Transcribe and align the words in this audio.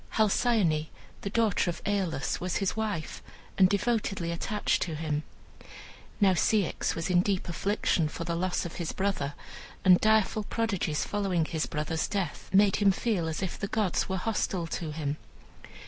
Halcyone, 0.17 0.87
the 1.21 1.29
daughter 1.29 1.69
of 1.69 1.79
Aeolus, 1.85 2.41
was 2.41 2.55
his 2.55 2.75
wife, 2.75 3.21
and 3.55 3.69
devotedly 3.69 4.31
attached 4.31 4.81
to 4.81 4.95
him. 4.95 5.21
Now 6.19 6.33
Ceyx 6.33 6.95
was 6.95 7.11
in 7.11 7.21
deep 7.21 7.47
affliction 7.47 8.09
for 8.09 8.23
the 8.23 8.33
loss 8.33 8.65
of 8.65 8.77
his 8.77 8.93
brother, 8.93 9.35
and 9.85 10.01
direful 10.01 10.41
prodigies 10.45 11.05
following 11.05 11.45
his 11.45 11.67
brother's 11.67 12.07
death 12.07 12.49
made 12.51 12.77
him 12.77 12.89
feel 12.91 13.27
as 13.27 13.43
if 13.43 13.59
the 13.59 13.67
gods 13.67 14.09
were 14.09 14.17
hostile 14.17 14.65
to 14.65 14.91
him. 14.91 15.17